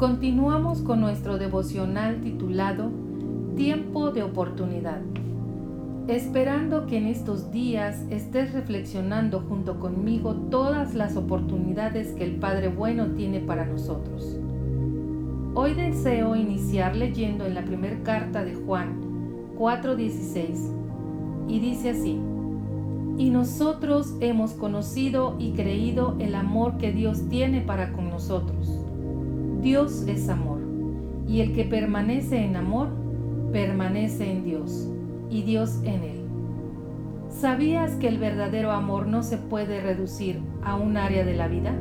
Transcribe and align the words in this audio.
Continuamos 0.00 0.80
con 0.80 1.02
nuestro 1.02 1.36
devocional 1.36 2.22
titulado 2.22 2.90
Tiempo 3.54 4.12
de 4.12 4.22
oportunidad, 4.22 5.02
esperando 6.08 6.86
que 6.86 6.96
en 6.96 7.04
estos 7.04 7.50
días 7.52 8.06
estés 8.08 8.54
reflexionando 8.54 9.40
junto 9.40 9.78
conmigo 9.78 10.34
todas 10.50 10.94
las 10.94 11.18
oportunidades 11.18 12.14
que 12.14 12.24
el 12.24 12.36
Padre 12.36 12.68
Bueno 12.68 13.08
tiene 13.08 13.40
para 13.40 13.66
nosotros. 13.66 14.38
Hoy 15.52 15.74
deseo 15.74 16.34
iniciar 16.34 16.96
leyendo 16.96 17.44
en 17.44 17.54
la 17.54 17.66
primera 17.66 18.02
carta 18.02 18.42
de 18.42 18.54
Juan 18.54 19.02
4:16 19.58 20.72
y 21.46 21.60
dice 21.60 21.90
así, 21.90 22.18
y 23.18 23.28
nosotros 23.28 24.14
hemos 24.20 24.52
conocido 24.52 25.36
y 25.38 25.50
creído 25.50 26.16
el 26.20 26.36
amor 26.36 26.78
que 26.78 26.90
Dios 26.90 27.28
tiene 27.28 27.60
para 27.60 27.92
con 27.92 28.08
nosotros 28.08 28.79
Dios 29.60 30.04
es 30.06 30.30
amor, 30.30 30.58
y 31.28 31.40
el 31.40 31.52
que 31.52 31.64
permanece 31.64 32.42
en 32.42 32.56
amor, 32.56 32.88
permanece 33.52 34.32
en 34.32 34.42
Dios, 34.42 34.88
y 35.28 35.42
Dios 35.42 35.80
en 35.84 36.02
él. 36.02 36.20
¿Sabías 37.28 37.94
que 37.96 38.08
el 38.08 38.16
verdadero 38.16 38.70
amor 38.70 39.06
no 39.06 39.22
se 39.22 39.36
puede 39.36 39.82
reducir 39.82 40.40
a 40.64 40.76
un 40.76 40.96
área 40.96 41.26
de 41.26 41.34
la 41.34 41.46
vida? 41.46 41.74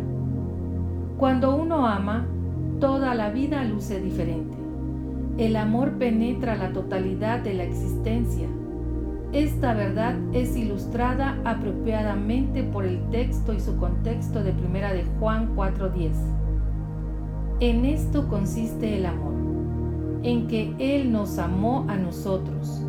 Cuando 1.18 1.56
uno 1.56 1.88
ama, 1.88 2.28
toda 2.82 3.16
la 3.16 3.30
vida 3.30 3.64
luce 3.64 4.02
diferente. 4.02 4.58
El 5.38 5.56
amor 5.56 5.94
penetra 5.94 6.58
la 6.58 6.74
totalidad 6.74 7.40
de 7.40 7.54
la 7.54 7.64
existencia. 7.64 8.50
Esta 9.32 9.74
verdad 9.74 10.18
es 10.34 10.58
ilustrada 10.58 11.40
apropiadamente 11.46 12.62
por 12.62 12.84
el 12.84 13.00
texto 13.10 13.54
y 13.54 13.62
su 13.62 13.78
contexto 13.78 14.44
de 14.44 14.52
Primera 14.52 14.92
de 14.92 15.06
Juan 15.18 15.56
4:10 15.56 16.49
en 17.60 17.84
esto 17.84 18.30
consiste 18.30 18.98
el 18.98 19.06
amor, 19.06 19.34
en 20.24 20.48
que 20.48 20.74
Él 20.80 21.12
nos 21.12 21.38
amó 21.40 21.86
a 21.90 21.98
nosotros 21.98 22.82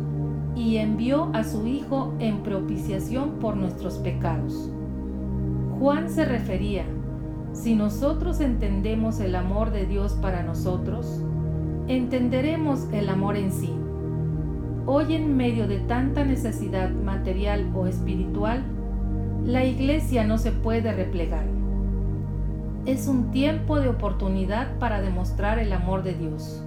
y 0.55 0.77
envió 0.77 1.29
a 1.33 1.43
su 1.43 1.67
Hijo 1.67 2.13
en 2.19 2.41
propiciación 2.43 3.31
por 3.41 3.57
nuestros 3.57 3.95
pecados. 3.95 4.71
Juan 5.79 6.09
se 6.09 6.23
refería, 6.23 6.85
si 7.51 7.75
nosotros 7.75 8.39
entendemos 8.39 9.19
el 9.19 9.35
amor 9.35 9.71
de 9.71 9.85
Dios 9.85 10.13
para 10.13 10.41
nosotros, 10.41 11.21
entenderemos 11.87 12.87
el 12.93 13.09
amor 13.09 13.35
en 13.35 13.51
sí. 13.51 13.73
Hoy 14.85 15.15
en 15.15 15.35
medio 15.35 15.67
de 15.67 15.79
tanta 15.79 16.23
necesidad 16.23 16.91
material 16.91 17.69
o 17.75 17.87
espiritual, 17.87 18.63
la 19.45 19.65
iglesia 19.65 20.23
no 20.23 20.37
se 20.37 20.51
puede 20.51 20.93
replegar 20.93 21.60
es 22.85 23.07
un 23.07 23.31
tiempo 23.31 23.79
de 23.79 23.89
oportunidad 23.89 24.77
para 24.79 25.01
demostrar 25.01 25.59
el 25.59 25.71
amor 25.71 26.01
de 26.01 26.13
Dios. 26.13 26.63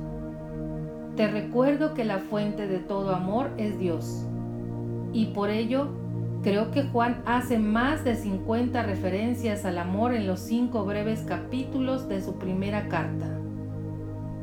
Te 1.17 1.29
recuerdo 1.29 1.95
que 1.95 2.05
la 2.05 2.19
fuente 2.19 2.69
de 2.69 2.79
todo 2.79 3.15
amor 3.15 3.51
es 3.57 3.79
Dios. 3.79 4.27
Y 5.13 5.27
por 5.27 5.51
ello, 5.51 5.89
creo 6.43 6.71
que 6.71 6.85
Juan 6.85 7.23
hace 7.27 7.59
más 7.59 8.05
de 8.05 8.15
50 8.15 8.83
referencias 8.85 9.65
al 9.65 9.79
amor 9.79 10.15
en 10.15 10.27
los 10.27 10.41
cinco 10.41 10.85
breves 10.85 11.23
capítulos 11.23 12.09
de 12.09 12.21
su 12.21 12.39
primera 12.39 12.89
carta. 12.89 13.39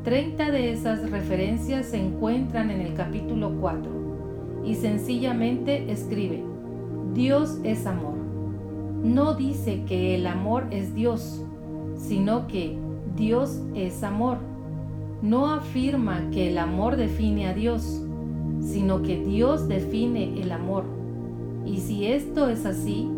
30 0.04 0.50
de 0.50 0.72
esas 0.72 1.10
referencias 1.10 1.86
se 1.86 1.98
encuentran 1.98 2.70
en 2.70 2.80
el 2.80 2.94
capítulo 2.94 3.56
4 3.60 4.62
y 4.64 4.74
sencillamente 4.74 5.90
escribe, 5.90 6.42
Dios 7.14 7.60
es 7.64 7.86
amor. 7.86 8.16
No 9.02 9.34
dice 9.34 9.84
que 9.86 10.14
el 10.14 10.26
amor 10.26 10.66
es 10.70 10.94
Dios, 10.94 11.44
sino 11.96 12.46
que 12.46 12.78
Dios 13.16 13.60
es 13.74 14.02
amor. 14.02 14.38
No 15.22 15.52
afirma 15.52 16.30
que 16.30 16.50
el 16.50 16.58
amor 16.58 16.96
define 16.96 17.46
a 17.46 17.54
Dios, 17.54 18.02
sino 18.60 19.02
que 19.02 19.22
Dios 19.22 19.68
define 19.68 20.40
el 20.40 20.52
amor. 20.52 20.84
Y 21.64 21.78
si 21.78 22.06
esto 22.06 22.48
es 22.48 22.66
así, 22.66 23.08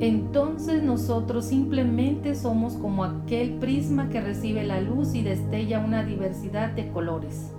entonces 0.00 0.82
nosotros 0.82 1.46
simplemente 1.46 2.34
somos 2.34 2.74
como 2.74 3.02
aquel 3.04 3.54
prisma 3.54 4.08
que 4.08 4.20
recibe 4.20 4.64
la 4.64 4.80
luz 4.80 5.14
y 5.14 5.22
destella 5.22 5.80
una 5.80 6.04
diversidad 6.04 6.70
de 6.70 6.88
colores. 6.90 7.52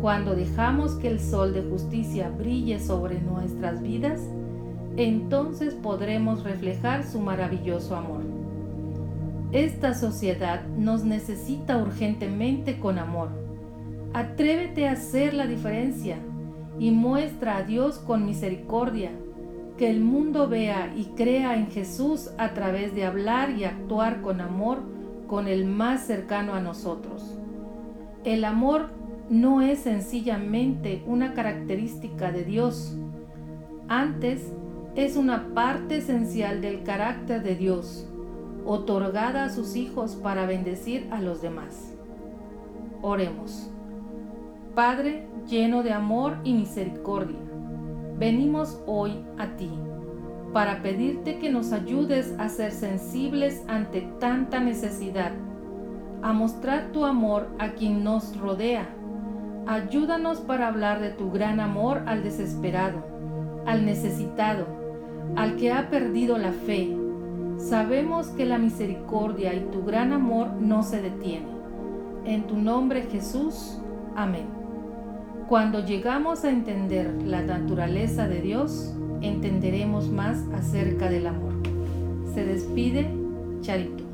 Cuando 0.00 0.34
dejamos 0.34 0.96
que 0.96 1.08
el 1.08 1.20
sol 1.20 1.54
de 1.54 1.62
justicia 1.62 2.30
brille 2.30 2.80
sobre 2.80 3.20
nuestras 3.20 3.80
vidas, 3.82 4.20
entonces 4.96 5.74
podremos 5.74 6.42
reflejar 6.42 7.04
su 7.04 7.20
maravilloso 7.20 7.94
amor. 7.94 8.41
Esta 9.52 9.92
sociedad 9.92 10.64
nos 10.78 11.04
necesita 11.04 11.76
urgentemente 11.76 12.78
con 12.78 12.98
amor. 12.98 13.28
Atrévete 14.14 14.88
a 14.88 14.92
hacer 14.92 15.34
la 15.34 15.46
diferencia 15.46 16.16
y 16.78 16.90
muestra 16.90 17.58
a 17.58 17.62
Dios 17.62 17.98
con 17.98 18.24
misericordia, 18.24 19.10
que 19.76 19.90
el 19.90 20.00
mundo 20.00 20.48
vea 20.48 20.94
y 20.96 21.04
crea 21.16 21.54
en 21.58 21.66
Jesús 21.66 22.30
a 22.38 22.54
través 22.54 22.94
de 22.94 23.04
hablar 23.04 23.50
y 23.50 23.64
actuar 23.64 24.22
con 24.22 24.40
amor 24.40 24.84
con 25.26 25.46
el 25.48 25.66
más 25.66 26.06
cercano 26.06 26.54
a 26.54 26.60
nosotros. 26.60 27.38
El 28.24 28.46
amor 28.46 28.88
no 29.28 29.60
es 29.60 29.80
sencillamente 29.80 31.02
una 31.06 31.34
característica 31.34 32.32
de 32.32 32.44
Dios, 32.44 32.96
antes 33.86 34.50
es 34.94 35.16
una 35.16 35.52
parte 35.52 35.98
esencial 35.98 36.62
del 36.62 36.84
carácter 36.84 37.42
de 37.42 37.54
Dios 37.54 38.08
otorgada 38.66 39.44
a 39.44 39.50
sus 39.50 39.76
hijos 39.76 40.16
para 40.16 40.46
bendecir 40.46 41.08
a 41.10 41.20
los 41.20 41.42
demás. 41.42 41.94
Oremos. 43.00 43.70
Padre 44.74 45.26
lleno 45.48 45.82
de 45.82 45.92
amor 45.92 46.36
y 46.44 46.54
misericordia, 46.54 47.38
venimos 48.18 48.80
hoy 48.86 49.24
a 49.36 49.56
ti 49.56 49.70
para 50.52 50.82
pedirte 50.82 51.38
que 51.38 51.50
nos 51.50 51.72
ayudes 51.72 52.34
a 52.38 52.48
ser 52.48 52.72
sensibles 52.72 53.62
ante 53.68 54.02
tanta 54.20 54.60
necesidad, 54.60 55.32
a 56.22 56.32
mostrar 56.32 56.92
tu 56.92 57.04
amor 57.04 57.48
a 57.58 57.70
quien 57.72 58.04
nos 58.04 58.36
rodea. 58.36 58.88
Ayúdanos 59.66 60.40
para 60.40 60.68
hablar 60.68 61.00
de 61.00 61.10
tu 61.10 61.30
gran 61.30 61.58
amor 61.60 62.02
al 62.06 62.22
desesperado, 62.22 63.02
al 63.66 63.86
necesitado, 63.86 64.66
al 65.36 65.56
que 65.56 65.72
ha 65.72 65.88
perdido 65.88 66.36
la 66.36 66.52
fe, 66.52 66.96
Sabemos 67.62 68.26
que 68.30 68.44
la 68.44 68.58
misericordia 68.58 69.54
y 69.54 69.60
tu 69.70 69.84
gran 69.84 70.12
amor 70.12 70.52
no 70.60 70.82
se 70.82 71.00
detiene. 71.00 71.46
En 72.24 72.48
tu 72.48 72.56
nombre 72.56 73.02
Jesús, 73.02 73.78
amén. 74.16 74.46
Cuando 75.48 75.84
llegamos 75.84 76.44
a 76.44 76.50
entender 76.50 77.14
la 77.24 77.40
naturaleza 77.40 78.26
de 78.26 78.40
Dios, 78.40 78.92
entenderemos 79.20 80.10
más 80.10 80.44
acerca 80.52 81.08
del 81.08 81.28
amor. 81.28 81.52
Se 82.34 82.44
despide 82.44 83.08
Charito. 83.60 84.11